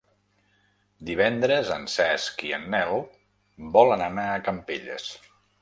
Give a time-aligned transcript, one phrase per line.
[1.09, 2.97] Divendres en Cesc i en Nel
[3.79, 5.11] volen anar a Campelles.